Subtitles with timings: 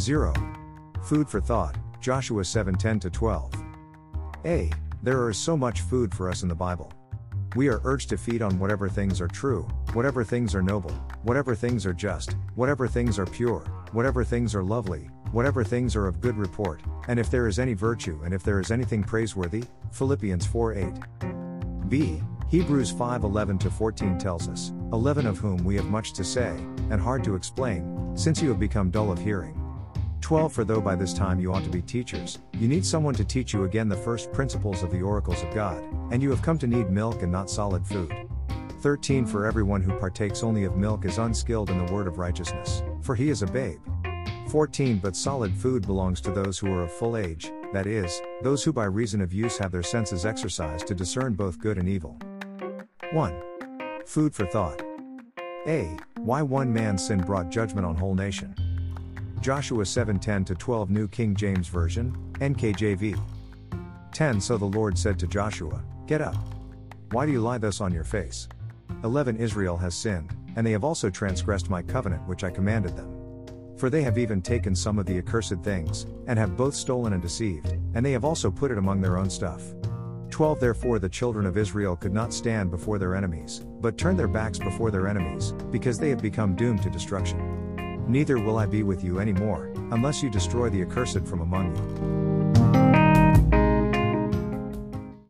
[0.00, 0.32] 0.
[1.02, 3.52] Food for thought, Joshua 7 10 12.
[4.46, 4.70] A.
[5.02, 6.90] There is so much food for us in the Bible.
[7.54, 10.92] We are urged to feed on whatever things are true, whatever things are noble,
[11.22, 13.60] whatever things are just, whatever things are pure,
[13.92, 17.74] whatever things are lovely, whatever things are of good report, and if there is any
[17.74, 21.88] virtue and if there is anything praiseworthy, Philippians 4 8.
[21.88, 22.22] B.
[22.48, 26.56] Hebrews 5 11 14 tells us, 11 of whom we have much to say,
[26.90, 29.59] and hard to explain, since you have become dull of hearing.
[30.20, 33.24] 12 For though by this time you ought to be teachers, you need someone to
[33.24, 36.58] teach you again the first principles of the oracles of God, and you have come
[36.58, 38.14] to need milk and not solid food.
[38.80, 42.82] 13 For everyone who partakes only of milk is unskilled in the word of righteousness,
[43.02, 43.80] for he is a babe.
[44.48, 48.64] 14 But solid food belongs to those who are of full age, that is, those
[48.64, 52.18] who by reason of use have their senses exercised to discern both good and evil.
[53.12, 53.42] 1.
[54.06, 54.82] Food for thought.
[55.66, 55.96] A.
[56.18, 58.54] Why one man's sin brought judgment on whole nation.
[59.40, 63.18] Joshua 7:10 to 12 New King James Version, NKJV.
[64.12, 66.36] 10 So the Lord said to Joshua, Get up.
[67.12, 68.48] Why do you lie thus on your face?
[69.02, 73.46] 11 Israel has sinned, and they have also transgressed my covenant which I commanded them.
[73.78, 77.22] For they have even taken some of the accursed things, and have both stolen and
[77.22, 79.62] deceived, and they have also put it among their own stuff.
[80.28, 84.28] 12 Therefore the children of Israel could not stand before their enemies, but turned their
[84.28, 87.59] backs before their enemies, because they had become doomed to destruction.
[88.10, 91.76] Neither will I be with you any more, unless you destroy the accursed from among
[91.76, 92.19] you.